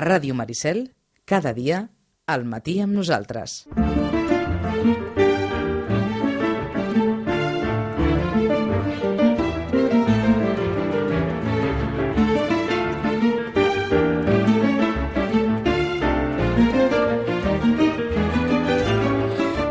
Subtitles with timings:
[0.00, 0.86] Ràdio Maricel,
[1.28, 1.82] cada dia,
[2.24, 3.66] al matí amb nosaltres.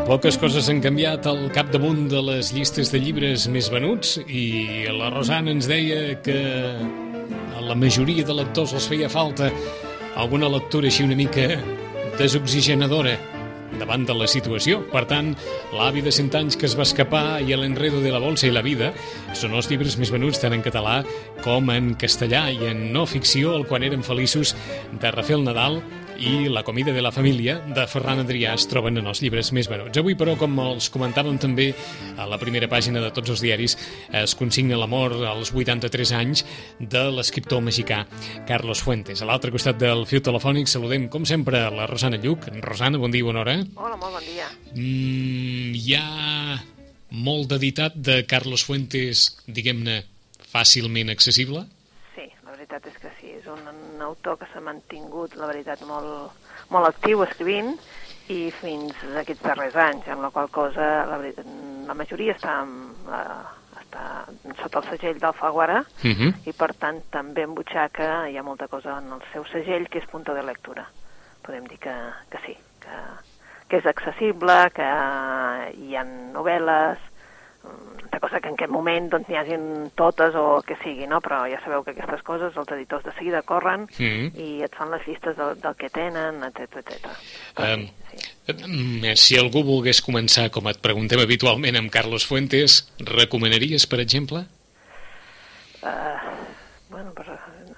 [0.06, 5.10] Poques coses han canviat al capdamunt de les llistes de llibres més venuts i la
[5.10, 6.40] Rosana ens deia que
[6.78, 9.50] a la majoria de lectors els feia falta
[10.20, 11.46] alguna lectura així una mica
[12.18, 13.14] desoxigenadora
[13.80, 14.82] davant de la situació.
[14.90, 15.30] Per tant,
[15.72, 18.64] l'avi de 100 anys que es va escapar i l'enredo de la bolsa i la
[18.66, 18.90] vida
[19.38, 21.00] són els llibres més venuts tant en català
[21.44, 24.52] com en castellà i en no ficció, el Quan érem feliços
[24.92, 25.80] de Rafael Nadal
[26.20, 29.70] i La comida de la família de Ferran Adrià es troben en els llibres més
[29.70, 29.96] venuts.
[29.96, 31.70] Avui, però, com els comentàvem també
[32.20, 33.76] a la primera pàgina de tots els diaris,
[34.20, 36.44] es consigna la mort als 83 anys
[36.78, 38.02] de l'escriptor mexicà
[38.48, 39.22] Carlos Fuentes.
[39.22, 42.50] A l'altre costat del fiu telefònic saludem, com sempre, la Rosana Lluc.
[42.60, 43.56] Rosana, bon dia, bona hora.
[43.76, 44.50] Hola, molt bon dia.
[44.74, 46.60] Mm, hi ha
[47.16, 50.02] molt d'editat de Carlos Fuentes, diguem-ne,
[50.52, 51.64] fàcilment accessible?
[52.12, 53.64] Sí, la veritat és que sí, és un,
[54.00, 56.32] un autor que s'ha mantingut, la veritat, molt,
[56.72, 57.74] molt actiu escrivint
[58.32, 61.48] i fins aquests darrers anys, amb la qual cosa la, veritat,
[61.88, 63.22] la majoria està, amb, la,
[63.82, 64.06] està
[64.62, 66.32] sota el segell d'Alfaguara Uh -huh.
[66.46, 69.98] i per tant també en butxaca hi ha molta cosa en el seu segell que
[69.98, 70.86] és punto de lectura.
[71.42, 71.94] Podem dir que,
[72.30, 72.96] que sí, que,
[73.68, 74.88] que és accessible, que
[75.76, 76.98] hi ha novel·les,
[78.10, 81.20] de cosa que en aquest moment doncs, n'hi hagin totes o el que sigui, no?
[81.20, 84.32] però ja sabeu que aquestes coses els editors de seguida corren Mhm.
[84.40, 87.06] i et fan les llistes del, del que tenen, etc etc.
[87.58, 88.54] Em, sí, sí.
[88.66, 94.44] Mm, Si algú volgués començar, com et preguntem habitualment, amb Carlos Fuentes, recomanaries, per exemple?
[95.82, 96.18] Uh,
[96.90, 97.24] bueno, per,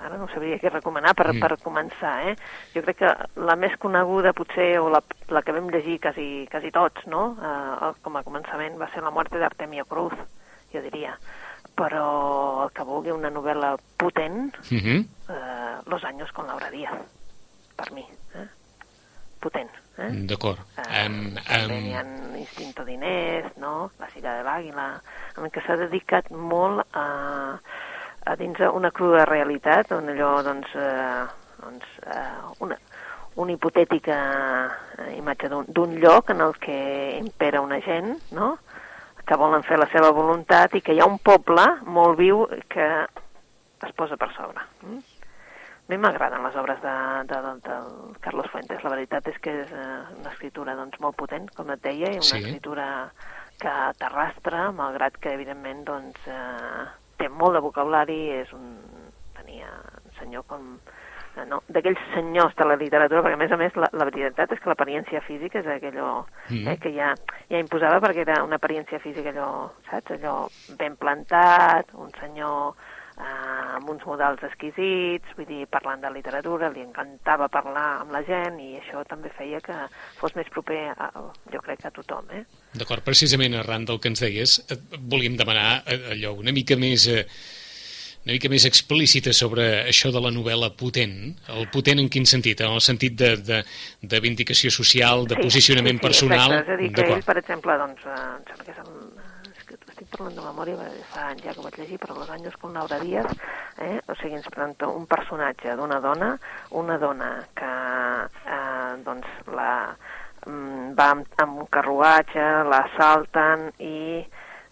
[0.00, 1.36] ara no sabria què recomanar per, Mm.
[1.36, 1.40] mm.
[1.40, 2.36] per començar, eh?
[2.74, 6.70] Jo crec que la més coneguda potser, o la, la que vam llegir quasi, quasi
[6.70, 10.12] tots, no?, uh, com a començament va ser La muerte d'Artemio Cruz,
[10.72, 11.16] jo diria.
[11.76, 15.06] Però el que vulgui una novel·la potent, Uh -huh.
[15.28, 16.92] eh, Los años con Laura Díaz,
[17.76, 18.02] per mi.
[18.34, 18.46] Eh?
[19.40, 19.70] Potent.
[19.98, 20.10] Eh?
[20.28, 20.58] D'acord.
[20.76, 22.04] Eh, Em, també em, hi ha
[22.38, 23.90] Instinto d'Inés, no?
[23.98, 25.00] La Silla de l'Àguila,
[25.36, 27.58] en què s'ha dedicat molt a,
[28.24, 31.24] a dins una crua realitat, on allò, doncs, eh,
[31.62, 32.26] doncs eh,
[32.64, 32.76] una,
[33.34, 34.18] una hipotètica
[34.98, 38.58] eh, imatge d'un- lloc en el que impera una gent, no?,
[39.24, 42.86] que volen fer la seva voluntat i que hi ha un poble molt viu que
[43.86, 44.58] es posa per sobre.
[44.82, 44.98] Mm?
[44.98, 46.94] A mi m'agraden les obres de,
[47.30, 48.82] de, de, del Carlos Fuentes.
[48.82, 52.18] La veritat és que és eh, una escritura doncs, molt potent, com et deia, i
[52.18, 52.38] una Sí.
[52.42, 52.86] escritura
[53.62, 56.86] que t'arrastra, malgrat que, evidentment, doncs, eh,
[57.18, 58.76] té molt de vocabulari, és un...
[59.36, 59.68] tenia
[60.04, 60.78] un senyor com...
[61.36, 64.52] eh, No, d'aquells senyors de la literatura, perquè a més a més la, la veritat
[64.52, 66.68] és que l'apariència física és aquello Mhm.
[66.68, 67.14] eh, que ja,
[67.48, 72.74] ja imposava perquè era una apariència física allò, saps, allò ben plantat, un senyor
[73.18, 78.22] eh, amb uns models exquisits, vull dir, parlant de literatura, li encantava parlar amb la
[78.26, 79.78] gent i això també feia que
[80.20, 81.10] fos més proper, a,
[81.52, 82.44] jo crec, que a tothom, eh?
[82.78, 87.08] D'acord, precisament arran del que ens deies, et volíem demanar eh, allò una mica més...
[87.10, 87.26] Eh,
[88.22, 91.32] una mica més explícita sobre això de la novel·la potent.
[91.50, 92.60] El potent en quin sentit?
[92.62, 93.58] En el sentit de, de,
[94.12, 96.54] de vindicació social, de posicionament personal?
[96.54, 96.70] Exacte.
[96.70, 98.92] És a dir, que ell, per exemple, doncs, eh, em sembla que és el,
[100.12, 102.98] parlant de memòria, fa anys ja que ho vaig llegir, però los anys con Laura
[103.00, 103.32] Díaz,
[103.78, 103.98] eh?
[104.06, 106.32] o sigui, ens presenta un personatge d'una dona,
[106.82, 107.72] una dona que,
[108.56, 109.72] eh, doncs, la,
[110.46, 114.22] mm, va amb, amb un carruatge, la salten i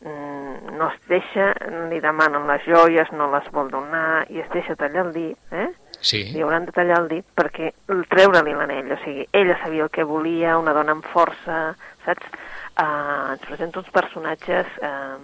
[0.04, 1.52] mm, no es deixa,
[1.90, 5.70] li demanen les joies, no les vol donar i es deixa tallar el dit, eh?
[6.00, 6.22] Sí.
[6.32, 7.74] li hauran de tallar el dit perquè
[8.08, 11.74] treure-li l'anell, o sigui, ella sabia el que volia, una dona amb força,
[12.06, 12.38] saps?
[12.80, 15.18] Uh, ens presenta uns personatges, uh,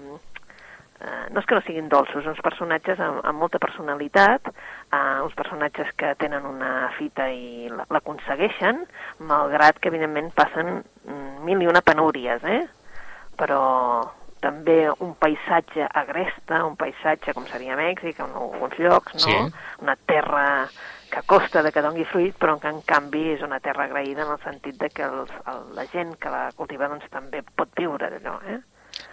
[1.00, 4.50] uh, no és que no siguin dolços, uns personatges amb, amb molta personalitat,
[4.90, 8.82] uh, uns personatges que tenen una fita i la- l'aconsegueixen,
[9.24, 10.82] malgrat que evidentment passen
[11.48, 12.66] mil i una penúries, eh?
[13.36, 13.62] però
[14.46, 19.24] també un paisatge agresta, un paisatge com seria Mèxic, en alguns llocs, no?
[19.26, 19.34] Sí.
[19.82, 20.44] Una terra
[21.10, 24.32] que costa de que doni fruit, però que en canvi és una terra agraïda en
[24.34, 28.08] el sentit de que els, el, la gent que la cultiva doncs, també pot viure
[28.14, 28.60] d'allò, eh?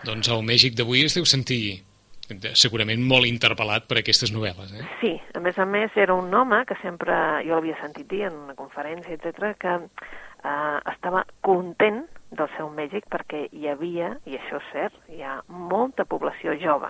[0.08, 1.84] Doncs el Mèxic d'avui es deu sentir
[2.30, 4.88] de- segurament molt interpel·lat per aquestes novel·les, eh?
[5.02, 7.14] Sí, a més a més era un home que sempre,
[7.46, 12.04] jo l'havia sentit dir en una conferència, etc que eh, estava content
[12.36, 16.90] del seu Mèxic perquè hi havia, i això és cert, hi ha molta població jove.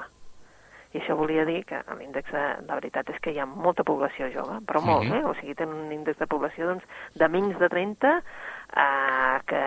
[0.94, 4.28] I això volia dir que l'índex, de, la veritat és que hi ha molta població
[4.30, 5.14] jove, però molt, Mhm.
[5.18, 5.24] eh?
[5.26, 6.84] O sigui, tenen un índex de població doncs,
[7.16, 8.22] de menys de 30
[8.78, 9.64] eh, que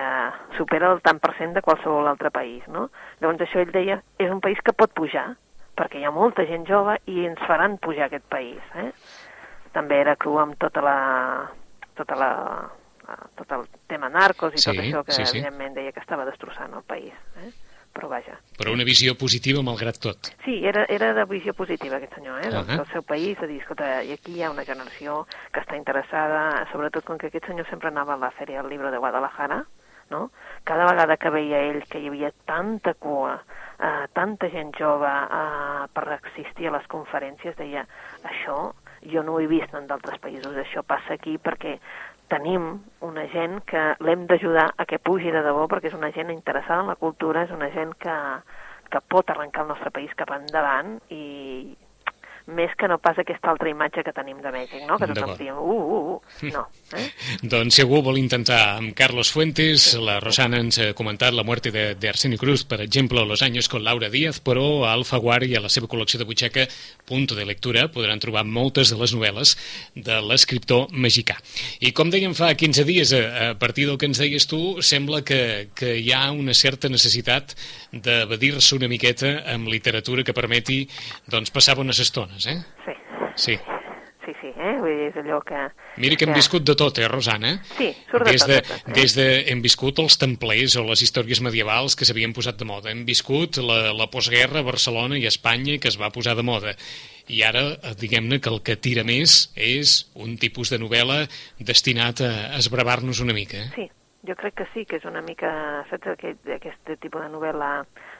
[0.56, 2.90] supera el tant per cent de qualsevol altre país, no?
[3.20, 5.34] Llavors això ell deia, és un país que pot pujar,
[5.76, 8.92] perquè hi ha molta gent jove i ens faran pujar aquest país, eh?
[9.72, 11.50] També era cru amb tota la...
[11.96, 12.30] tota la
[13.36, 15.38] tot el tema narcos i Sí, tot això que sí, sí.
[15.38, 17.52] evidentment deia que estava destrossant el país, eh?
[17.96, 18.34] Però vaja.
[18.58, 20.28] Però una visió positiva malgrat tot.
[20.44, 22.50] Sí, era, era de visió positiva aquest senyor, eh?
[22.50, 22.76] del, Ahà.
[22.82, 26.66] del seu país, de dir, escolta, i aquí hi ha una generació que està interessada,
[26.72, 29.62] sobretot com que aquest senyor sempre anava a la Fèria del Llibre de Guadalajara,
[30.10, 30.30] no?
[30.64, 33.38] Cada vegada que veia ell que hi havia tanta cua,
[33.80, 37.86] eh, tanta gent jove eh, per assistir a les conferències, deia,
[38.28, 38.74] això
[39.08, 41.78] jo no ho he vist en d'altres països, això passa aquí perquè
[42.28, 42.68] tenim
[43.06, 46.82] una gent que l'hem d'ajudar a que pugi de debò perquè és una gent interessada
[46.82, 48.16] en la cultura, és una gent que,
[48.90, 51.76] que pot arrencar el nostre país cap endavant i
[52.46, 54.98] més que no pas aquesta altra imatge que tenim de Mèxic, no?
[55.00, 56.62] Que tothom diu, uh, uh, uh, no.
[56.94, 57.06] Eh?
[57.52, 61.72] Doncs si algú vol intentar amb Carlos Fuentes, la Rosana ens ha comentat la muerte
[61.74, 65.56] de, de Arsenio Cruz, per exemple, Los años con Laura Díaz, però a Alfaguara i
[65.56, 66.68] a la seva col·lecció de butxaca
[67.06, 69.56] Punto de Lectura podran trobar moltes de les novel·les
[69.96, 71.36] de l'escriptor mexicà.
[71.80, 75.22] I com dèiem fa 15 dies, a, a partir del que ens deies tu, sembla
[75.26, 77.56] que, que hi ha una certa necessitat
[77.90, 80.84] d'evadir-se una miqueta amb literatura que permeti
[81.30, 82.60] doncs, passar bones estones, eh?
[82.84, 82.96] Sí.
[83.36, 83.58] Sí.
[84.26, 84.72] Sí, sí, eh?
[84.82, 85.58] Vull dir, és allò que...
[86.02, 87.52] Mira que hem viscut de tot, eh, Rosana?
[87.76, 88.94] Sí, surt de des tot, de, tot, eh?
[88.96, 92.90] des de, hem viscut els templers o les històries medievals que s'havien posat de moda.
[92.90, 96.42] Hem viscut la, la postguerra a Barcelona i a Espanya que es va posar de
[96.42, 96.74] moda.
[97.30, 101.22] I ara, eh, diguem-ne que el que tira més és un tipus de novel·la
[101.62, 103.62] destinat a esbravar-nos una mica.
[103.62, 103.70] Eh?
[103.78, 103.86] Sí,
[104.26, 105.50] jo crec que sí, que és una mica,
[105.90, 107.70] saps, aquest, aquest tipus de novel·la...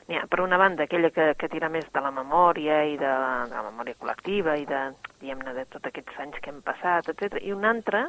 [0.07, 3.09] N'hi ha, per una banda, aquella que, que tira més de la memòria i de
[3.11, 4.83] la, de la memòria col·lectiva i de,
[5.21, 7.41] diguem-ne, de tots aquests anys que hem passat, etc.
[7.43, 8.05] I una altra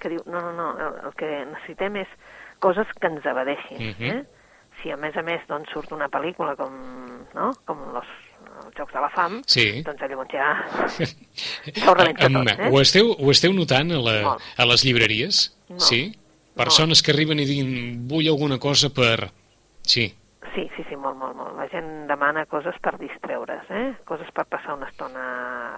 [0.00, 2.14] que diu, no, no, no, el, el que necessitem és
[2.58, 4.08] coses que ens evadeixin, Mhm.
[4.14, 4.22] eh?
[4.82, 6.72] Si a més a més doncs, surt una pel·lícula com,
[7.36, 7.52] no?
[7.68, 8.08] com los,
[8.64, 9.82] els Jocs de la Fam, Sí.
[9.86, 10.48] doncs llavors ja,
[11.76, 12.70] ja ho rebenta tot, eh?
[12.72, 14.42] ho, esteu, ho esteu notant a, la, Molt.
[14.56, 15.44] a les llibreries?
[15.68, 15.84] Molt.
[15.86, 16.02] Sí?
[16.56, 19.30] Persones que arriben i diuen vull alguna cosa per...
[19.82, 20.12] Sí,
[20.52, 21.54] Sí, sí, sí, molt, molt, molt.
[21.56, 23.94] La gent demana coses per distreure's, eh?
[24.04, 25.22] Coses per passar una estona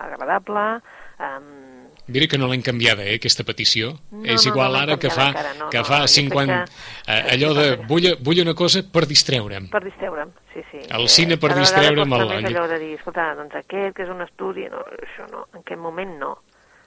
[0.03, 0.81] agradable.
[1.21, 3.93] Um, Mira que no l'hem canviada, eh, aquesta petició.
[4.11, 6.15] No, és no, igual no l'hem ara que fa, encara, no, que no, fa crec
[6.17, 6.57] 50...
[6.65, 9.69] que- eh, allò de vull, vull una cosa per distreure'm.
[9.71, 10.81] per distreure'm, sí, sí.
[10.91, 13.95] El cine per cada vegada distreure'm costa el- més allò de dir, escolta, doncs aquest
[13.95, 16.33] que és un estudi, no, això no, en aquest moment no.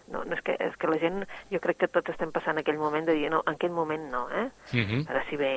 [0.07, 2.79] No, no és, que, és que la gent, jo crec que tots estem passant aquell
[2.79, 4.47] moment de dir, no, en aquest moment no, eh?
[4.71, 5.05] Mhm.
[5.11, 5.51] Ara si ve,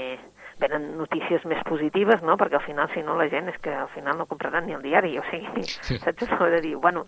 [0.60, 2.36] venen notícies més positives, no?
[2.36, 4.82] Perquè al final, si no, la gent és que al final no compraran ni el
[4.82, 5.64] diari, o sigui,
[6.02, 7.06] saps allò de dir, bueno,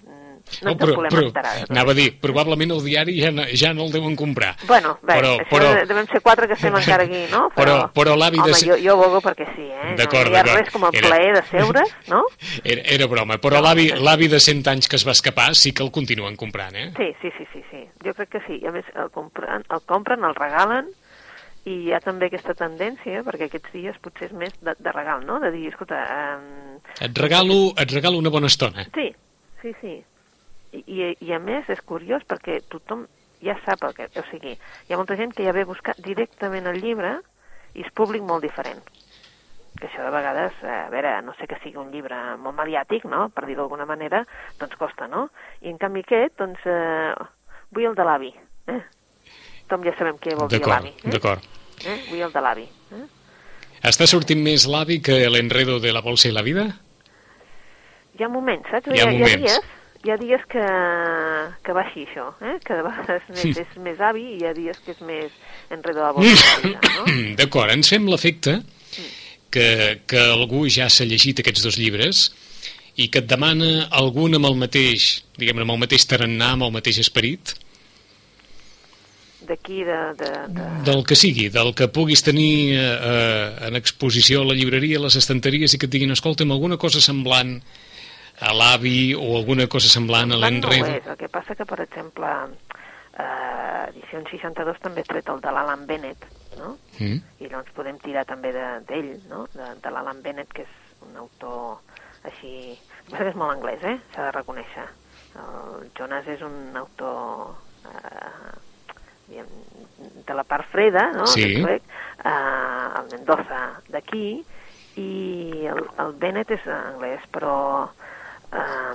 [0.62, 1.52] no ens en volem enterar.
[1.68, 4.54] anava a dir, probablement el diari ja no, ja no el deuen comprar.
[4.68, 7.48] Bueno, bé, però, això però, devem ser quatre que estem encara aquí, no?
[7.58, 9.94] Però- però l'avi de Home, jo, jo vogo perquè sí, eh?
[9.98, 10.60] D'acord, no hi ha d'acord.
[10.64, 12.22] res com el Era- plaer de seure's, no?
[12.72, 15.82] Era, era broma, però l'avi l'avi de 100 anys que es va escapar sí que
[15.82, 16.90] el continuen comprant, eh?
[16.96, 17.84] Sí, sí, sí, sí, sí.
[18.04, 18.58] Jo crec que sí.
[18.62, 20.88] I a més, el compren, el, compren, el regalen,
[21.64, 25.22] i hi ha també aquesta tendència, perquè aquests dies potser és més de, de regal,
[25.26, 25.38] no?
[25.42, 26.00] De dir, escolta...
[26.38, 26.80] Um...
[27.06, 28.82] Et regalo, et regalo una bona estona.
[28.94, 29.12] Sí,
[29.62, 29.92] sí, sí.
[30.72, 33.06] I, i, a més és curiós perquè tothom
[33.44, 34.08] ja sap el que...
[34.16, 37.18] O sigui, hi ha molta gent que ja ve a buscar directament el llibre
[37.74, 38.80] i és públic molt diferent.
[39.78, 43.06] Que això de vegades, eh, a veure, no sé que sigui un llibre molt mediàtic,
[43.08, 44.22] no?, per dir-ho d'alguna manera,
[44.60, 45.28] doncs costa, no?
[45.64, 47.14] I en canvi aquest, doncs, eh,
[47.72, 48.32] vull el de l'avi,
[48.68, 48.80] eh?
[49.66, 50.92] Tothom ja sabem què vol dir l'avi.
[51.00, 51.10] Eh?
[51.14, 51.44] d'acord.
[51.88, 51.98] Eh?
[52.10, 52.66] Vull el de l'avi.
[52.92, 53.04] Eh?
[53.88, 56.68] Està sortint més l'avi que l'enredo de la bolsa i la vida?
[58.18, 58.92] Hi ha moments, saps?
[58.92, 59.46] Hi ha Hi ha moments.
[59.48, 59.70] dies,
[60.02, 60.62] hi ha dies que,
[61.62, 62.56] que va així, això, eh?
[62.64, 65.34] que de vegades és més, és més avi i hi ha dies que és més
[65.70, 67.04] enredo de la bolsa no?
[67.40, 68.58] D'acord, ens fem l'efecte
[69.52, 69.66] que,
[70.08, 72.24] que algú ja s'ha llegit aquests dos llibres
[72.98, 76.74] i que et demana algun amb el mateix, diguem amb el mateix tarannà, amb el
[76.74, 77.54] mateix esperit,
[79.42, 80.64] D'aquí, de, de, de...
[80.86, 85.02] del que sigui, del que puguis tenir eh, eh, en exposició a la llibreria, a
[85.02, 87.56] les estanteries i que et diguin, escolta'm, alguna cosa semblant
[88.40, 91.06] a l'avi o alguna cosa semblant a Tant no és.
[91.06, 92.28] El que passa que, per exemple,
[93.18, 96.24] eh, edició 62 també tret el de l'Alan Bennett,
[96.58, 96.76] no?
[96.98, 97.20] Mm.
[97.40, 99.46] I llavors podem tirar també de- d'ell, no?
[99.54, 101.78] De, de l'Alan Bennett, que és un autor
[102.24, 102.78] així...
[103.10, 103.98] El que és molt anglès, eh?
[104.14, 104.84] S'ha de reconèixer.
[105.36, 107.56] El Jonas és un autor...
[107.84, 108.58] Eh,
[110.26, 111.26] de la part freda, no?
[111.26, 111.56] Sí.
[111.62, 111.82] suec,
[112.24, 114.42] eh, el Mendoza d'aquí,
[115.00, 117.54] i el, el Bennett és anglès, però
[118.52, 118.94] eh,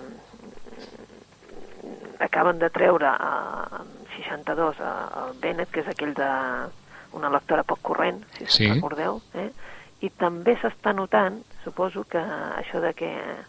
[2.20, 3.88] acaben de treure eh, en
[4.18, 6.30] 62 eh, el Bennett, que és aquell de
[7.18, 8.70] una lectora poc corrent, si Sí.
[8.74, 9.52] recordeu, eh?
[10.02, 13.46] i també s'està notant, suposo que això de que mm,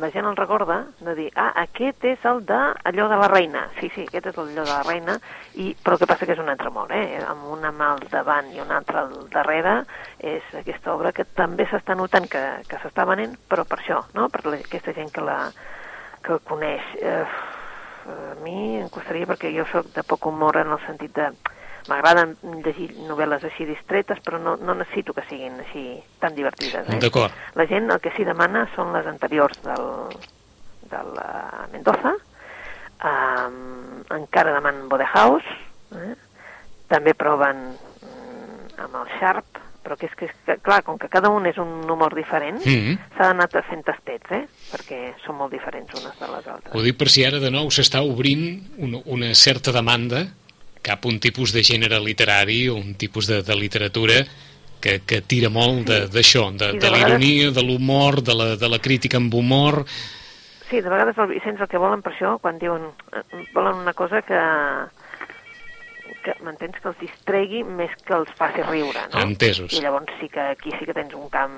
[0.00, 2.58] la gent el recorda, de dir, ah, aquest és el de
[2.90, 3.66] allò de la reina.
[3.78, 5.16] Sí, sí, aquest és el allò de la reina,
[5.54, 7.20] i, però que passa que és un altre amor, eh?
[7.24, 9.78] amb una mà al davant i una altra al darrere,
[10.18, 14.28] és aquesta obra que també s'està notant que, que s'està venent, però per això, no?
[14.28, 15.40] per la, aquesta gent que la
[16.26, 16.94] que coneix.
[17.00, 17.26] Eh,
[18.06, 21.30] a mi em costaria, perquè jo sóc de poc humor en el sentit de...
[21.90, 22.24] M'agrada
[22.64, 25.84] llegir novel·les així distretes, però no, no necessito que siguin així
[26.22, 26.88] tan divertides.
[26.90, 27.00] Eh?
[27.02, 27.34] D'acord.
[27.54, 29.86] La gent el que s'hi demana són les anteriors del,
[30.90, 32.16] del uh, Mendoza,
[33.04, 35.60] um, encara demanen Bodehouse,
[35.94, 36.14] eh?
[36.90, 41.08] també proven mm, amb el Sharp, però que és que, és que, clar, com que
[41.10, 42.96] cada un és un humor diferent, Mm.
[43.14, 44.42] s'ha d'anar fent tastets, eh?
[44.72, 46.74] perquè són molt diferents unes de les altres.
[46.74, 50.26] Ho dic per si ara de nou s'està obrint una, una certa demanda
[50.86, 54.20] cap un tipus de gènere literari o un tipus de, de literatura
[54.80, 58.48] que, que tira molt d'això, de, de de la vegades- ironia, de l'humor, de, la,
[58.60, 59.82] de la crítica amb humor...
[60.66, 62.88] Sí, de vegades el Vicenç el que volen per això, quan diuen...
[63.14, 64.38] eh, Volen una cosa que
[66.26, 69.20] que m'entens que els distregui més que els faci riure, no?
[69.22, 69.76] Entesos.
[69.78, 71.54] I llavors sí que aquí sí que tens un camp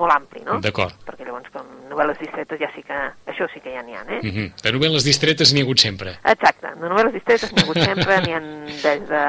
[0.00, 0.58] molt ampli, no?
[0.64, 0.96] D'acord.
[1.06, 3.00] Perquè llavors com novel·les distretes ja sí que...
[3.30, 4.20] Això sí que ja n'hi ha, eh?
[4.22, 4.62] Mm -hmm.
[4.62, 6.16] De novel·les distretes n'hi ha hagut sempre.
[6.34, 9.24] Exacte, de novel·les distretes n'hi ha hagut sempre, n'hi ha des de,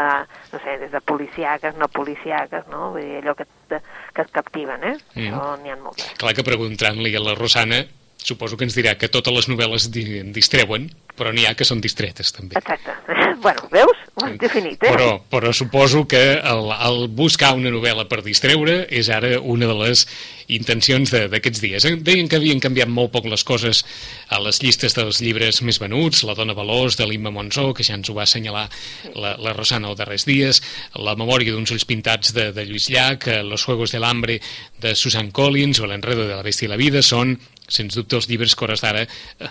[0.53, 2.91] no sé, des de policiaques, no policiaques, no?
[2.91, 4.97] Vull dir, allò que, que et captiven, eh?
[5.15, 5.27] Mm.
[5.27, 6.13] Això n'hi ha moltes.
[6.17, 7.85] Clar que preguntant-li a la Rosana
[8.25, 10.05] suposo que ens dirà que totes les novel·les di
[10.35, 12.57] distreuen, però n'hi ha que són distretes també.
[12.59, 12.91] Exacte.
[13.45, 14.01] bueno, veus?
[14.15, 14.91] Ho has definit, eh?
[14.91, 19.75] Però, però suposo que el, el buscar una novel·la per distreure és ara una de
[19.81, 20.05] les
[20.47, 21.87] intencions de- d'aquests dies.
[22.05, 23.83] Deien que havien canviat molt poc les coses
[24.31, 27.95] a les llistes dels llibres més venuts, La dona veloç de l'Imma Monsó, que ja
[27.97, 28.67] ens ho va assenyalar
[29.15, 30.61] la, la Rosana els darrers dies,
[30.95, 34.39] La memòria d'uns ulls pintats de, de Lluís Llach, eh, Los juegos del hambre
[34.81, 37.35] de Susan Collins o L'enredo de la bèstia i la vida són,
[37.67, 39.49] sens dubte, els llibres que hores d'ara eh,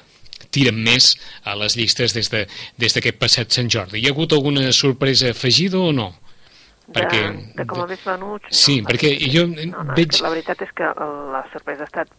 [0.51, 2.47] tiren més a les llistes des de-
[2.79, 3.99] des d'aquest passat Sant Jordi.
[4.03, 6.13] Hi ha hagut alguna sorpresa afegida o no?
[6.87, 8.45] de, perquè- de com més venuts...
[8.51, 10.85] Sí, perquè jo no, no, veig- La veritat és que
[11.33, 12.11] la sorpresa ha estat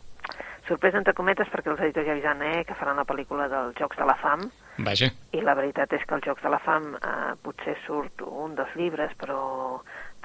[0.68, 4.00] sorpresa entre cometes perquè els editors ja avisen eh, que faran la pel·lícula dels Jocs
[4.02, 4.48] de la Fam
[4.82, 8.56] Vaja, i la veritat és que els Jocs de la Fam eh, potser surt un
[8.58, 9.38] dels llibres però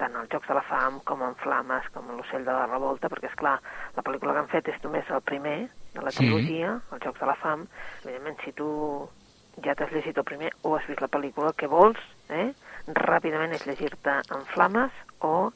[0.01, 3.29] tant els Jocs de la Fam com en Flames com l'Ocell de la Revolta perquè
[3.29, 3.57] és clar,
[3.95, 5.57] la pel·lícula que han fet és només el primer
[5.93, 7.65] de la trilogia, els Jocs de la Fam.
[8.03, 8.69] Evidentment si tu
[9.65, 11.99] ja t'has llegit el primer o has vist la pel·lícula, el que vols
[12.33, 12.49] eh,
[12.97, 14.95] ràpidament és llegir-te en Flames
[15.27, 15.51] o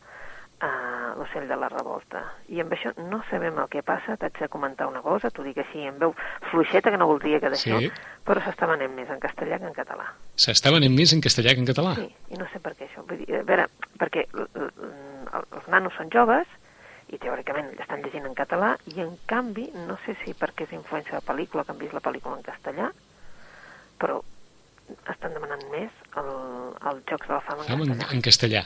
[0.61, 2.21] uh, l'ocell de la revolta.
[2.49, 5.57] I amb això no sabem el que passa, t'haig de comentar una cosa, t'ho dic
[5.63, 6.13] així en veu
[6.51, 7.91] fluixeta, que no voldria que d'això, Sí.
[8.25, 10.05] però s'està venent més en castellà que en català.
[10.35, 11.95] s'està venent més en castellà que en català.
[11.95, 13.05] Sí, i no sé per què això.
[13.07, 16.47] Vull dir, a veure, perquè els nanos són joves
[17.13, 21.11] i teòricament estan llegint en català i en canvi, no sé si perquè és influència
[21.13, 22.89] de la pel·lícula, que han vist la pel·lícula en castellà,
[23.99, 24.21] però
[25.09, 26.31] estan demanant més el,
[26.89, 28.11] els Jocs de la Fama en en, castellà.
[28.13, 28.63] en castellà.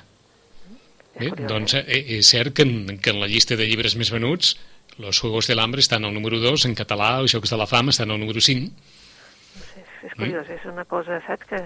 [1.19, 1.83] És Bé, doncs eh?
[1.87, 4.53] eh, és cert que en, que en la llista de llibres més venuts
[4.99, 7.91] Los Juegos del Hambre estan al número 2, en català Els Jocs de la Fama
[7.91, 8.69] estan al número 5.
[8.69, 10.07] No sé, és, Mm.
[10.07, 11.59] és curiós, és una cosa, saps, que,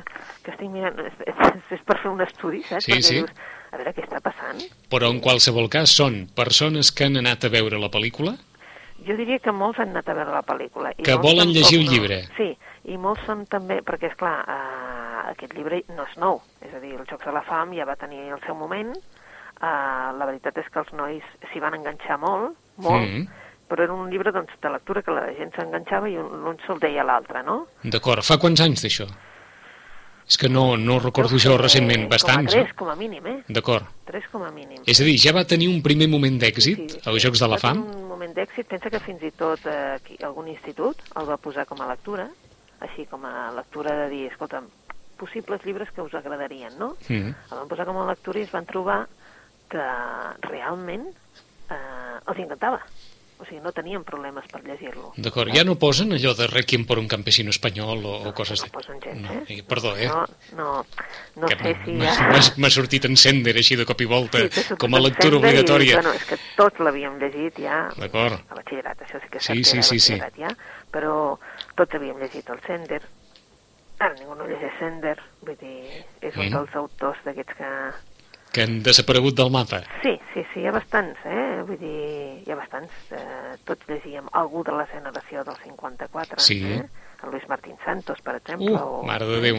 [0.43, 1.35] que estic mirant, és, és,
[1.77, 2.85] és per fer un estudi, saps?
[2.85, 3.15] Sí, Perquè sí.
[3.21, 3.31] dius,
[3.73, 4.61] a veure què està passant.
[4.89, 8.35] Però en qualsevol cas són persones que han anat a veure la pel·lícula
[9.03, 10.93] Jo diria que molts han anat a veure la pel·lícula.
[10.97, 11.91] i Que volen llegir el no.
[11.91, 12.21] llibre.
[12.37, 12.53] Sí,
[12.85, 16.79] i molts són també, perquè és clar, uh, aquest llibre no és nou, és a
[16.79, 18.93] dir, els Jocs de la Fam ja va tenir el seu moment,
[19.63, 23.27] uh, la veritat és que els nois s'hi van enganxar molt, molt, Mm.
[23.69, 26.79] però era un llibre doncs, de lectura que la gent s'enganxava i un, un se'l
[26.83, 27.63] deia a l'altre, no?
[27.83, 29.07] D'acord, fa quants anys d'això?
[30.27, 32.53] És que no, no recordo jo recentment, bastants.
[32.53, 33.39] Com a tres, com a mínim, eh?
[33.49, 33.85] D'acord.
[34.07, 34.79] Tres com a mínim.
[34.87, 37.01] És a dir, ja va tenir un primer moment d'èxit Sí, sí.
[37.05, 37.81] als Jocs de la Fam?
[37.83, 41.65] un moment d'èxit, pensa que fins i tot eh, aquí, algun institut el va posar
[41.67, 42.29] com a lectura,
[42.79, 44.61] així com a lectura de dir, escolta,
[45.19, 46.93] possibles llibres que us agradarien, no?
[47.09, 47.35] Mm.
[47.51, 49.01] El van posar com a lectura i es van trobar
[49.73, 49.87] que
[50.51, 52.79] realment eh, els encantava.
[53.41, 55.09] O sigui, no tenien problemes per llegir-lo.
[55.19, 58.67] D'acord, ja no posen allò de Requiem por un campesino espanyol o, o coses No
[58.69, 58.71] de...
[58.71, 59.57] posen gens, No, eh?
[59.67, 60.07] perdó, eh?
[60.07, 60.21] No,
[60.55, 60.67] no,
[61.41, 61.91] no que sé si...
[61.97, 65.01] m'ha ja- m'ha- m'ha sortit en Sender així de cop i volta, sortit com a
[65.01, 65.97] lectura obligatòria.
[65.97, 68.37] I, bueno, és que tots l'havíem llegit ja D'acord.
[68.47, 70.21] a batxillerat, això sí que és Sí, cert sí, sí, sí.
[70.39, 70.53] ja,
[70.93, 71.17] però
[71.75, 73.01] tots havíem llegit el Sender,
[73.99, 76.53] ara ningú no llegeix Sender, vull dir, és un Mm.
[76.61, 77.73] dels autors d'aquests que,
[78.53, 79.81] que han desaparegut del mapa.
[80.03, 81.63] Sí, sí, sí, hi ha bastants, eh?
[81.65, 82.93] Vull dir, hi ha bastants.
[83.11, 86.59] Eh, tots llegíem algú de la generació del 54, Sí.
[86.63, 86.83] eh?
[87.23, 89.57] El Luis Martín Santos, per exemple, Uh, o, mare de Déu.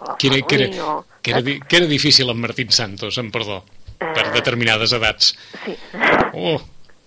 [0.00, 1.04] o Que era, que, era, o...
[1.22, 3.64] que, era, que era difícil en Martín Santos, en perdó,
[3.98, 4.30] per Eh.
[4.34, 5.34] determinades edats.
[5.64, 5.74] Sí,
[6.34, 6.60] Oh,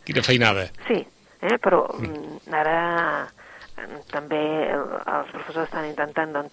[0.03, 0.67] quina feinada.
[0.88, 1.00] sí,
[1.41, 1.57] eh?
[1.61, 3.29] però mm, ara
[3.77, 4.41] eh, també
[4.73, 6.51] el- els professors estan intentant doncs,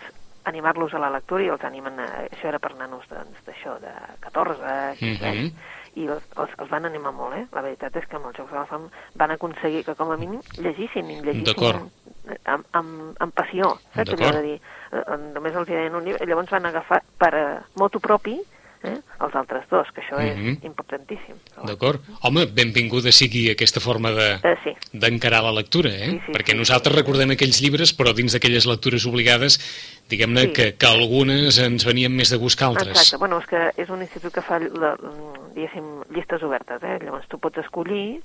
[0.48, 3.92] animar-los a la lectura i els animen, a, això era per nanos doncs, d'això, de
[4.24, 5.30] 14, 15 Mhm.
[5.30, 5.52] anys,
[5.98, 7.46] i els, els, els van animar molt, eh?
[7.52, 8.88] La veritat és que amb els Jocs de la Fam
[9.18, 11.48] van aconseguir que com a mínim llegissin, i llegissin
[12.44, 14.10] amb, amb, amb passió, saps?
[14.10, 14.22] D'acord.
[14.22, 14.60] Allò de dir,
[14.92, 18.38] eh, eh, només els deien un llibre, llavors van agafar per eh, motu propi
[18.84, 20.56] eh, els altres dos, que això Mhm.
[20.58, 21.34] és importantíssim.
[21.54, 22.00] Però, D'acord?
[22.22, 26.10] Home, benvinguda sigui aquesta forma de eh, sí, d'encarar la lectura, eh?
[26.10, 26.58] Sí, sí, Perquè sí.
[26.58, 29.58] nosaltres recordem aquells llibres, però dins d'aquelles lectures obligades,
[30.08, 30.52] diguem-ne Sí.
[30.52, 32.88] que, que algunes ens venien més de gust que altres.
[32.88, 34.96] Exacte, bueno, és que és un institut que fa, la,
[35.54, 36.98] diguéssim, llistes obertes, eh?
[37.04, 38.20] Llavors tu pots escollir,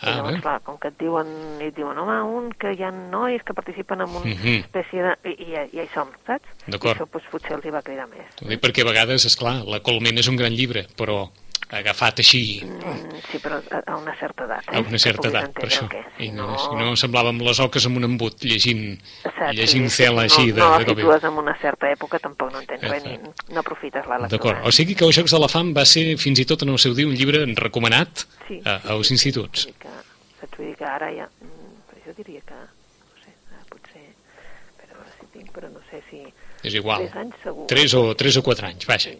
[0.00, 1.26] Ah, i llavors, clar, com que et diuen,
[1.60, 4.60] et diuen, home, un que hi ha nois que participen en una Mhm.
[4.64, 5.16] espècie de...
[5.24, 6.46] I, i, i hi som, saps?
[6.66, 6.94] D'acord.
[6.94, 8.26] I això doncs, potser els hi va cridar més.
[8.40, 11.28] Dic perquè a vegades, és clar, la Colmena és un gran llibre, però
[11.76, 14.76] agafat així Mm, sí, però a, una certa edat, eh?
[14.76, 15.84] a una certa edat, per això.
[16.24, 20.18] I no, si no semblàvem les oques amb un embut, llegint, Exacte, llegint sí, cel
[20.22, 22.62] així no, de, no, de si cop i situes en una certa època tampoc no
[22.62, 23.18] entens res ni
[23.52, 24.38] no aprofites la lectura.
[24.38, 24.64] D'acord.
[24.66, 26.80] O sigui que els Jocs de la Fam va ser fins i tot en el
[26.80, 28.62] seu dia un llibre recomanat Sí.
[28.64, 29.66] a, als instituts.
[29.68, 29.92] Dir que,
[30.40, 30.56] saps?
[30.56, 31.28] Vull dir que ara ja...
[31.28, 32.58] mm, jo diria que...
[32.64, 33.34] No sé,
[33.68, 34.04] potser...
[34.80, 36.24] Però sí tinc, però no sé si...
[36.64, 37.04] És igual.
[37.04, 37.66] Tres anys segur.
[37.70, 39.12] Tres o, tres o quatre anys, vaja.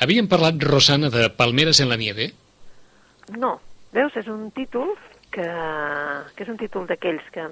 [0.00, 2.32] Havíem parlat, Rosana, de Palmeres en la nieve?
[3.36, 3.60] No,
[3.92, 4.92] veus, és un títol
[5.32, 5.46] que,
[6.36, 7.46] que és un títol d'aquells que,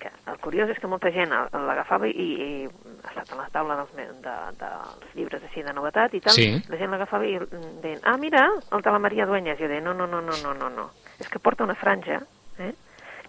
[0.00, 3.78] que el curiós és que molta gent l'agafava i, i ha estat a la taula
[3.80, 6.50] dels, me- de, dels llibres així de novetat i tal, Sí.
[6.68, 7.38] la gent l'agafava i
[7.82, 10.36] deien, ah, mira, el de la Maria Dueñas, i jo deia, no, no, no, no,
[10.44, 12.20] no, no, no, és que porta una franja,
[12.60, 12.72] eh,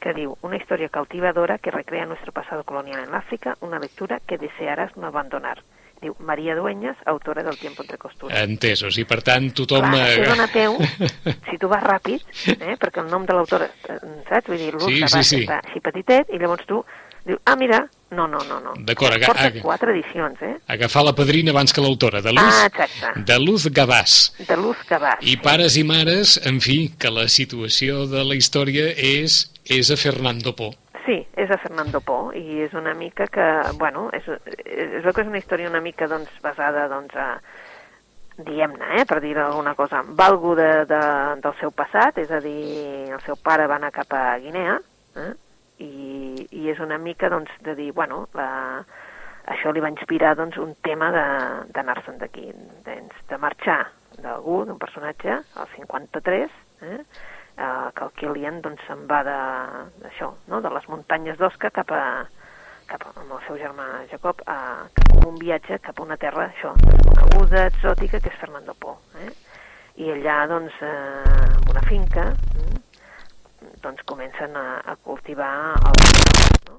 [0.01, 4.37] que diu, una historia cautivadora que recrea nuestro pasado colonial en África, una lectura que
[4.37, 5.59] desearás no abandonar.
[6.01, 8.35] Diu, Maria Dueñas, autora del Tiempo entre costures.
[8.41, 8.97] Entesos.
[8.97, 9.85] I, per tant, tothom...
[9.91, 10.79] Clar, això eh, dona peu,
[11.51, 12.23] si tu vas ràpid,
[12.57, 14.47] eh, perquè el nom de l'autor, eh, saps?
[14.49, 15.41] Vull dir, l'ús Sí, sí, sí.
[15.45, 16.81] està així petitet, i llavors tu
[17.21, 17.83] dius, ah, mira,
[18.17, 18.73] no, no, no, no.
[18.81, 20.55] D'acord, aga- Porta quatre edicions, eh?
[20.73, 23.21] Agafar la padrina abans que l'autora, de Luz, Ah, exacte.
[23.29, 24.15] de Luz Gavàs.
[24.47, 25.21] De Luz Gavàs.
[25.21, 29.97] I pares i mares, en fi, que la situació de la història és, és a
[30.01, 30.73] Fernando Po.
[31.05, 33.45] Sí, és a Fernando Po, i és una mica que,
[33.79, 34.27] bueno, és,
[34.65, 37.39] és, és una història una mica, doncs, basada, doncs, a,
[38.37, 41.01] diguem-ne, eh, per dir alguna cosa, algú de, de,
[41.41, 44.77] del seu passat, és a dir, el seu pare va anar cap a Guinea,
[45.17, 45.31] eh,
[45.81, 48.83] i, i és una mica, doncs, de dir, bueno, la,
[49.49, 51.09] això li va inspirar, doncs, un tema
[51.73, 52.51] d'anar-se'n d'aquí,
[52.85, 53.83] de, de marxar
[54.21, 56.99] d'algú, d'un personatge, al 53, eh,
[57.57, 59.39] eh, que el Kilian doncs, se'n va de,
[60.03, 60.61] d'això, no?
[60.61, 62.03] de les muntanyes d'Osca cap a,
[62.91, 66.49] cap amb el seu germà Jacob a, cap a un viatge cap a una terra
[66.49, 68.97] això, desconeguda, exòtica, que és Fernando Po.
[69.21, 69.31] Eh?
[70.03, 72.81] I allà, doncs, eh, en una finca, mm,
[73.83, 76.01] doncs comencen a, a cultivar el
[76.67, 76.75] no?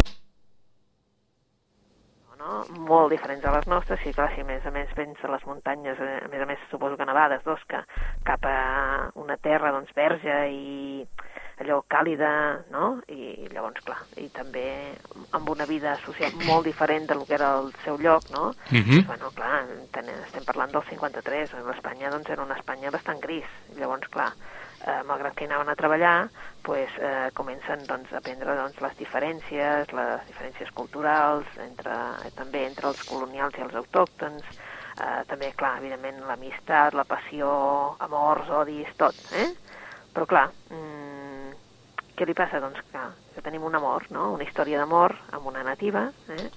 [2.43, 2.63] No?
[2.91, 5.45] molt diferents a les nostres, sí, clar, si a més a més vens a les
[5.49, 7.85] muntanyes, eh, a més a més suposo que nevades, d'Osca,
[8.27, 8.57] cap a
[9.23, 11.07] una terra doncs verge i
[11.63, 12.31] allò càlida,
[12.73, 12.97] no?
[13.13, 14.65] I llavors, clar, i també
[15.37, 18.51] amb una vida social molt diferent del que era el seu lloc, no?
[18.71, 19.05] Mhm.
[19.07, 19.63] Bueno, clar,
[19.95, 23.47] ten, estem parlant del 53, l'Espanya doncs era una Espanya bastant gris,
[23.79, 24.33] llavors, clar,
[24.87, 26.29] eh, malgrat que anaven a treballar,
[26.63, 31.97] pues, eh, comencen doncs, a aprendre doncs, les diferències, les diferències culturals, entre,
[32.37, 34.43] també entre els colonials i els autòctons,
[34.99, 37.51] eh, també, clar, evidentment, l'amistat, la passió,
[37.99, 39.51] amors, odis, tot, eh?
[40.13, 41.55] Però, clar, mm,
[42.17, 42.61] què li passa?
[42.61, 44.33] Doncs que, que tenim un amor, no?
[44.35, 46.51] Una història d'amor amb una nativa, eh?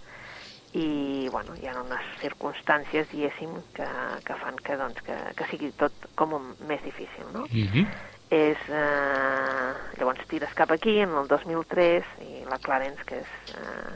[0.76, 3.86] i bueno, hi ha unes circumstàncies, diguéssim, que,
[4.28, 6.36] que fan que, doncs, que, que sigui tot com
[6.68, 7.46] més difícil, no?
[7.48, 7.88] Mhm.
[8.36, 9.70] És, eh,
[10.00, 13.94] llavors tires cap aquí, en el 2003, i la Clarence, que és eh,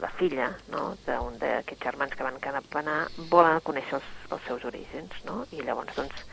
[0.00, 2.98] la filla no, d'un d'aquests germans que van cap anar,
[3.30, 5.42] volen conèixer els, els seus orígens, no?
[5.52, 6.24] I llavors, doncs,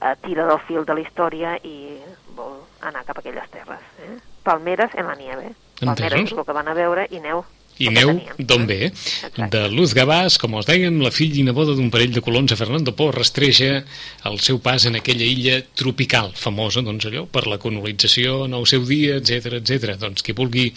[0.00, 2.00] eh, tira del fil de la història i
[2.36, 3.88] vol anar cap a aquelles terres.
[4.06, 4.18] Eh?
[4.46, 5.54] Palmeres en la nieve.
[5.80, 6.32] Palmeres Entesos.
[6.32, 7.44] és el que van a veure i neu.
[7.80, 8.90] I neu d'on ve.
[8.90, 9.48] Exacte.
[9.52, 12.58] De Luz Gavàs, com els dèiem, la fill i neboda d'un parell de colons a
[12.60, 13.82] Fernando Po rastreja
[14.28, 18.68] el seu pas en aquella illa tropical, famosa, doncs allò, per la colonització en el
[18.68, 19.96] seu dia, etc etc.
[20.00, 20.68] Doncs qui vulgui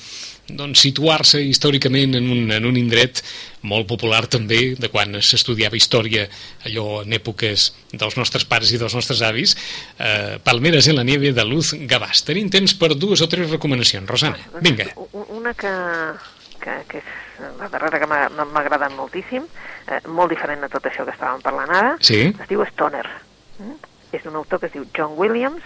[0.48, 3.22] doncs, situar-se històricament en un, en un indret
[3.70, 6.26] molt popular també de quan s'estudiava història
[6.68, 11.32] allò en èpoques dels nostres pares i dels nostres avis eh, Palmeres en la nieve
[11.32, 14.90] de Luz Gavàs tenim temps per dues o tres recomanacions Rosana, Doncs vinga
[15.32, 15.72] Una que,
[16.64, 18.26] que, que és la darrera que m'ha
[18.64, 19.46] agradat moltíssim,
[19.88, 22.22] eh, molt diferent de tot això que estàvem parlant ara, Sí.
[22.40, 23.06] es diu Stoner.
[23.60, 23.76] Mm?
[24.14, 25.64] És d'un autor que es diu John Williams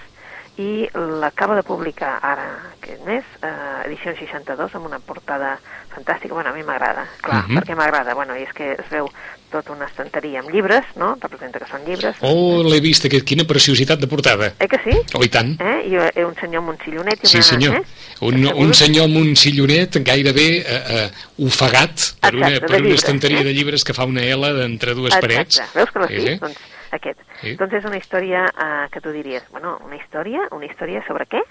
[0.57, 0.87] i
[1.21, 3.47] l'acaba de publicar ara aquest mes, eh,
[3.85, 5.59] edició 62, amb una portada
[5.93, 6.33] fantàstica.
[6.33, 7.43] Bueno, a mi m'agrada, clar.
[7.47, 7.55] Mhm.
[7.59, 8.13] Per què m'agrada?
[8.15, 9.09] Bueno, i és que es veu
[9.51, 11.15] tota una estanteria amb llibres, no?
[11.21, 12.17] Representa que són llibres.
[12.21, 14.97] Oh, l'he vist, aquest, quina preciositat de portada Eh que sí?
[15.13, 15.87] oh, i tant Eh?
[15.87, 17.43] I eh, un senyor amb un sillonet i Sí, una...
[17.43, 17.75] senyor.
[17.75, 17.83] Eh?
[18.21, 21.11] Un, un senyor amb un sillonet gairebé eh, eh,
[21.45, 23.43] ofegat per una, Exacte, de per una llibres, estanteria eh?
[23.45, 25.27] de llibres que fa una L d'entre dues Exacte.
[25.27, 25.61] parets.
[25.75, 26.15] Veus que no sí?
[26.19, 26.35] Sí, sí.
[26.41, 26.57] Doncs
[26.91, 27.19] aquest.
[27.41, 27.55] Sí.
[27.59, 30.47] Doncs és una història eh, que tu diries, bueno, una història?
[30.51, 31.41] Una història sobre què?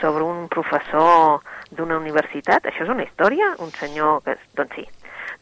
[0.00, 2.66] Sobre un professor d'una universitat?
[2.66, 3.54] Això és una història?
[3.58, 4.36] Un senyor que...
[4.56, 4.86] Doncs sí.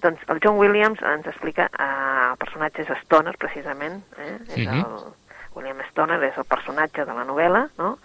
[0.03, 4.37] Doncs el John Williams ens explica, eh, el personatge és Stoner, precisament, eh?
[4.57, 4.85] és Mhm.
[4.85, 5.15] el,
[5.57, 7.99] William Stoner és el personatge de la novel·la, no?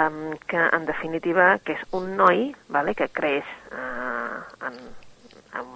[0.00, 4.78] Um, que en definitiva que és un noi vale, que creix eh, en,
[5.58, 5.66] en,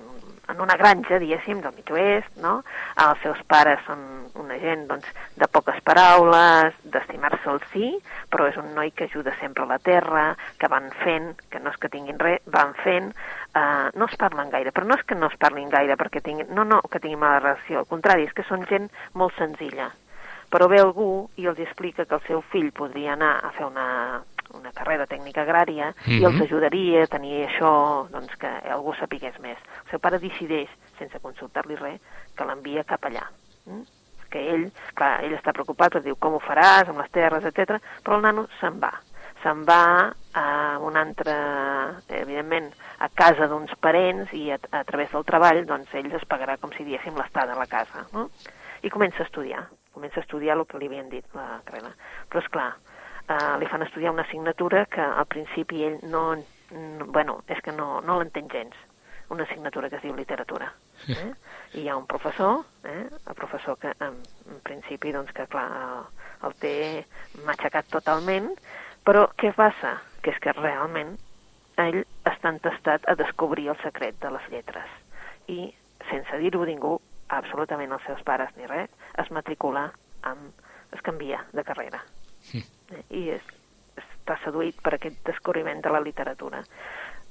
[0.49, 2.61] en una granja, diguéssim, del mig oest, no?
[3.03, 4.03] Els seus pares són
[4.39, 5.09] una gent doncs,
[5.41, 7.91] de poques paraules, d'estimar-se el sí,
[8.31, 10.27] però és un noi que ajuda sempre a la terra,
[10.61, 13.13] que van fent, que no és que tinguin res, van fent,
[13.57, 16.53] eh, no es parlen gaire, però no és que no es parlin gaire perquè tinguin,
[16.55, 19.91] no, no, que tinguin mala relació, al contrari, és que són gent molt senzilla.
[20.53, 23.87] Però ve algú i els explica que el seu fill podria anar a fer una,
[24.57, 26.43] una carrera tècnica agrària i els Mhm.
[26.43, 29.59] ajudaria a tenir això, doncs que algú sapigués més.
[29.85, 32.01] El seu pare decideix, sense consultar-li res,
[32.37, 33.29] que l'envia cap allà.
[33.67, 33.83] Mm?
[34.31, 37.79] Que ell, clar, ell està preocupat, però diu, com ho faràs, amb les terres, etc.
[38.03, 38.93] però el nano se'n va.
[39.43, 41.33] Se'n va a un altre,
[42.09, 46.57] evidentment, a casa d'uns parents i a, a través del treball, doncs ell es pagarà
[46.59, 48.31] com si diéssim l'estada a la casa, no?
[48.83, 51.93] I comença a estudiar, comença a estudiar el que li havien dit, la carrera.
[52.31, 52.73] Però, és clar,
[53.29, 56.35] eh, li fan estudiar una assignatura que al principi ell no,
[56.71, 58.75] no bueno, és que no, no l'entén gens,
[59.31, 60.73] una assignatura que es diu literatura.
[61.09, 61.31] Eh?
[61.75, 63.07] I hi ha un professor, eh?
[63.13, 64.19] el professor que en,
[64.51, 66.05] en principi, doncs que clar, el,
[66.49, 66.77] el té
[67.47, 68.53] matxacat totalment,
[69.07, 69.99] però què passa?
[70.23, 71.17] Que és que realment
[71.83, 74.95] ell està entestat a descobrir el secret de les lletres
[75.53, 75.69] i
[76.11, 76.97] sense dir-ho a ningú,
[77.29, 79.91] absolutament als seus pares ni res, es matricula
[80.23, 80.65] amb...
[80.95, 81.99] es canvia de carrera.
[82.55, 82.63] Eh,
[83.11, 83.51] I és,
[83.97, 86.63] està seduït per aquest descobriment de la literatura.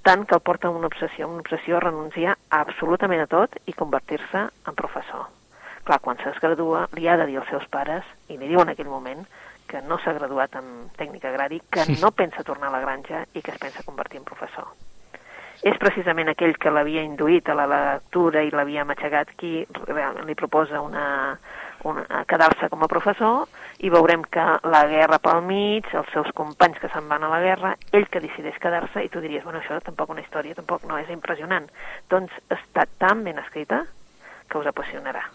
[0.05, 3.73] Tant que el porta a una obsessió, una obsessió a renunciar absolutament a tot i
[3.73, 5.25] convertir-se en professor.
[5.85, 8.71] Clar, quan se'ls gradua, li ha de dir als seus pares, i li diu en
[8.73, 9.25] aquell moment,
[9.67, 13.41] que no s'ha graduat en tècnica agrari, que no pensa tornar a la granja i
[13.41, 14.69] que es pensa convertir en professor.
[15.65, 20.81] És precisament aquell que l'havia induït a la lectura i l'havia matxagat qui li proposa
[20.85, 21.05] una,
[21.91, 23.45] una, quedar-se com a professor
[23.86, 27.41] i veurem que la guerra pel mig, els seus companys que se'n van a la
[27.43, 30.98] guerra, ell que decideix quedar-se i tu diries, bueno, això tampoc una història, tampoc no,
[31.02, 31.67] és impressionant.
[32.12, 33.84] Doncs està tan ben escrita
[34.50, 35.26] que us apassionarà.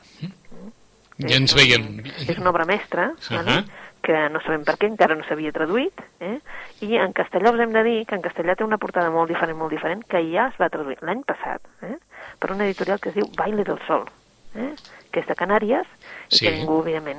[1.21, 1.87] Ja ens veiem.
[2.27, 3.41] És una obra mestra, uh.
[3.41, 3.65] -huh.
[4.03, 6.39] que no sabem per què, encara no s'havia traduït, eh?
[6.81, 9.59] i en castellà us hem de dir que en castellà té una portada molt diferent,
[9.59, 11.99] molt diferent, que ja es va traduir l'any passat, eh?
[12.39, 14.09] per una editorial que es diu Baile del Sol,
[14.55, 14.75] eh?
[15.11, 15.87] que és de Canàries,
[16.31, 16.45] i Sí.
[16.47, 17.19] que ningú, evidentment,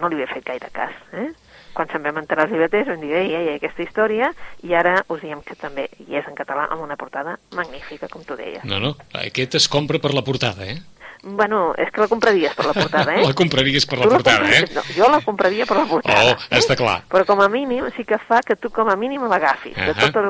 [0.00, 0.92] no li havia fet gaire cas.
[1.12, 1.30] Eh?
[1.72, 5.04] Quan se'n vam enterar els llibreters vam dir, ei, ei, ei, aquesta història, i ara
[5.08, 8.64] us diem que també hi és en català amb una portada magnífica, com tu deies.
[8.64, 10.82] No, no, aquest es compra per la portada, eh?
[11.24, 13.22] Bueno, és que la compraries per la portada, eh?
[13.28, 14.64] La compraries per la Tu portada, eh?
[14.74, 16.32] No, jo la compraria per la portada.
[16.34, 17.04] Oh, està clar.
[17.08, 19.76] Però com a mínim sí que fa que tu com a mínim l'agafis.
[19.76, 20.10] De Ahà.
[20.10, 20.26] tots el,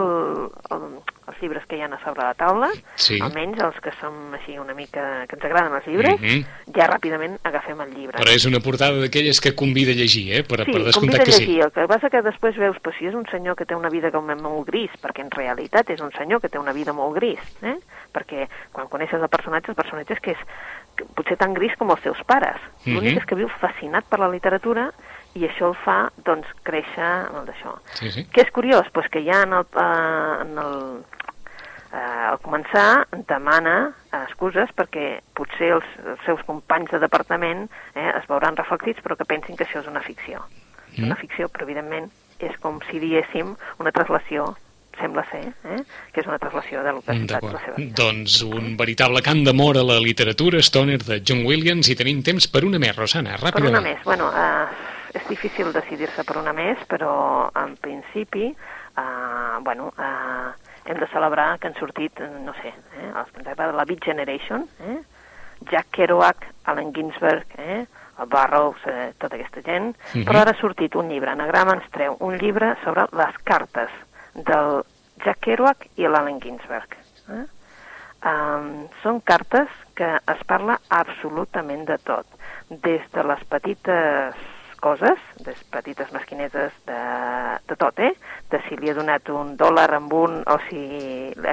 [0.77, 1.12] el, els
[1.43, 3.19] llibres que hi ha a sobre la taula, Sí.
[3.21, 5.27] almenys els que som així una mica...
[5.29, 6.45] que ens agraden els llibres, Mhm.
[6.75, 8.19] ja ràpidament agafem el llibre.
[8.19, 10.43] Però és una portada d'aquelles que convida a llegir, eh?
[10.45, 11.41] Per, Sí, per convida descomptat a que sí.
[11.47, 11.63] llegir.
[11.63, 14.11] El que passa que després veus, però si és un senyor que té una vida
[14.11, 17.41] com molt gris, perquè en realitat és un senyor que té una vida molt gris,
[17.63, 17.77] eh?
[18.13, 20.39] perquè quan coneixes el personatge, el personatge és que és
[20.97, 22.61] que potser tan gris com els seus pares.
[22.85, 22.95] Mhm.
[22.95, 24.91] L'únic és que viu fascinat per la literatura
[25.35, 27.79] i això el fa, doncs, créixer amb el d'això.
[27.95, 28.27] Sí, sí.
[28.33, 28.87] Què és curiós?
[28.93, 31.05] Pues que ja en el, eh, en el,
[31.93, 38.11] eh, al començar demana eh, excuses perquè potser els, els seus companys de departament eh,
[38.19, 40.43] es veuran reflectits però que pensin que això és una ficció.
[40.93, 41.21] És una Mm.
[41.21, 42.11] ficció, però evidentment
[42.43, 44.57] és com si diéssim una translació
[44.99, 45.79] sembla ser, eh?
[46.13, 47.95] que és una translació de l'opacitat de la seva vida.
[47.97, 52.47] Doncs un veritable cant d'amor a la literatura, Stoner, de John Williams, i tenim temps
[52.47, 53.71] per una més, Rosana, Per ràpidament.
[53.79, 59.93] una més, bueno, eh, és difícil decidir-se per una més, però en principi, eh, bueno,
[59.99, 60.53] eh,
[60.85, 63.85] hem de celebrar que han sortit, eh, no sé, eh, els que ens agrada la
[63.85, 65.01] Beat Generation, eh,
[65.71, 67.87] Jack Kerouac, Allen Ginsberg, eh,
[68.19, 70.25] el Burroughs, eh, tota aquesta gent, Mhm.
[70.25, 73.91] però ara ha sortit un llibre, Anagrama ens treu un llibre sobre les cartes
[74.35, 74.83] del
[75.25, 76.97] Jack Kerouac i l'Allen Ginsberg.
[77.31, 77.45] Eh?
[78.25, 82.27] Um, són cartes que es parla absolutament de tot,
[82.69, 84.35] des de les petites
[84.83, 87.01] coses, des petites mesquinetes de,
[87.69, 88.13] de tot, eh?
[88.51, 90.83] De si li ha donat un dòlar amb un o si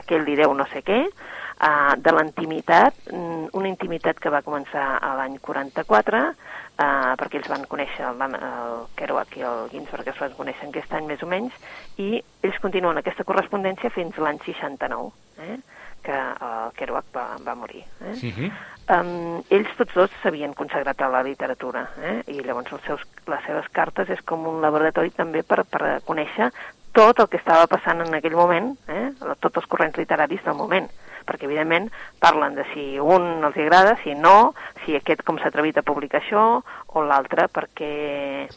[0.02, 4.44] aquell li deu no sé què, uh, de la intimitat, mm, una intimitat que va
[4.46, 10.10] començar a l'any 44, uh, perquè ells van conèixer, el, el Kerouac i el Ginsberg
[10.10, 11.56] es van conèixer aquest any més o menys,
[11.98, 15.14] i ells continuen aquesta correspondència fins l'any 69,
[15.46, 15.60] eh?
[16.04, 17.84] Que el Kerouac va, va morir.
[18.02, 18.18] Eh?
[18.32, 18.52] Mhm.
[18.90, 22.16] Um, ells tots dos s'havien consagrat a la literatura eh?
[22.34, 26.48] i llavors els seus, les seves cartes és com un laboratori també per, per conèixer
[26.92, 29.12] tot el que estava passant en aquell moment, eh?
[29.40, 30.90] tots els corrents literaris del moment,
[31.28, 35.78] perquè evidentment parlen de si un els agrada, si no, si aquest com s'ha atrevit
[35.78, 36.46] a publicar això,
[36.90, 37.92] o l'altre perquè,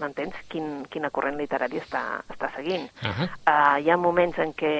[0.00, 2.88] m'entens, quin, quina corrent literària està, està seguint.
[3.04, 3.28] Ahà.
[3.44, 4.72] Uh, hi ha moments en què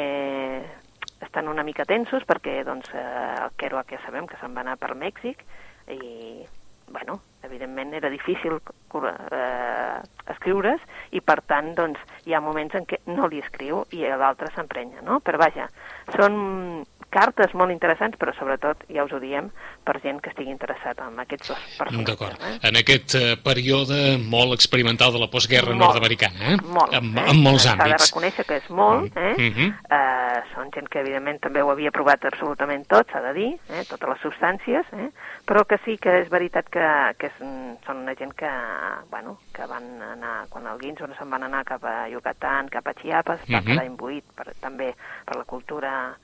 [1.22, 4.78] estan una mica tensos perquè doncs, eh, el Kerouac ja sabem que se'n va anar
[4.80, 5.44] per Mèxic
[5.92, 6.44] i
[6.92, 10.82] bueno, evidentment era difícil eh, escriure's
[11.16, 15.00] i per tant doncs, hi ha moments en què no li escriu i l'altre s'emprenya,
[15.06, 15.18] no?
[15.24, 15.68] Però vaja,
[16.14, 19.51] són cartes molt interessants, però sobretot, ja us ho diem,
[19.85, 22.07] per gent que estigui interessat en aquests dos personatges.
[22.09, 22.42] D'acord.
[22.48, 22.59] Eh?
[22.70, 26.57] En aquest eh, període molt experimental de la postguerra nord-americana, eh?
[26.64, 27.27] Molt, en, eh?
[27.31, 28.09] en molts S'ha de àmbits.
[28.09, 29.35] reconèixer que és molt, eh?
[29.38, 29.68] Mhm.
[29.90, 33.85] eh, són gent que evidentment també ho havia provat absolutament tot, s'ha de dir, eh?
[33.88, 35.11] totes les substàncies, eh?
[35.46, 36.87] però que sí que és veritat que,
[37.18, 37.38] que és,
[37.87, 38.51] són una gent que,
[39.11, 42.94] bueno, que van anar, quan el Ginsberg se'n van anar cap a Yucatán, cap a
[42.94, 43.66] Chiapas, va Mhm.
[43.66, 44.94] quedar imbuït per, també
[45.27, 46.14] per la cultura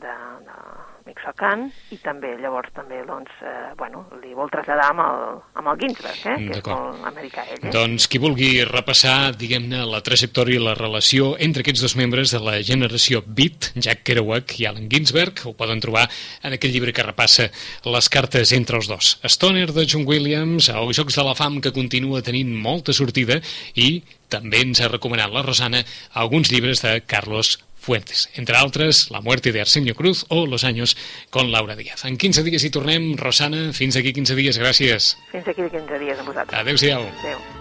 [0.00, 0.58] de, de
[1.04, 5.24] Michoacán i també llavors també doncs, eh, bueno, li vol traslladar amb el,
[5.60, 7.60] amb el Ginsberg, eh, que és molt americà ell.
[7.60, 7.72] Eh?
[7.74, 12.40] Doncs qui vulgui repassar, diguem-ne, la trajectòria i la relació entre aquests dos membres de
[12.44, 16.06] la generació Beat, Jack Kerouac i Allen Ginsberg, ho poden trobar
[16.42, 17.50] en aquell llibre que repassa
[17.84, 19.14] les cartes entre els dos.
[19.28, 23.42] Stoner de John Williams, els Jocs de la Fam, que continua tenint molta sortida,
[23.76, 24.00] i
[24.32, 25.84] també ens ha recomanat la Rosana
[26.16, 30.96] alguns llibres de Carlos Fuentes, entre altres La muerte de Arsenio Cruz o Los años
[31.28, 32.06] con Laura Díaz.
[32.06, 35.18] En 15 dies hi tornem, Rosana, fins aquí 15 dies, gràcies.
[35.34, 36.64] Fins aquí de 15 dies amb vosaltres.
[36.64, 37.04] Adéu-siau.
[37.20, 37.53] Adéu.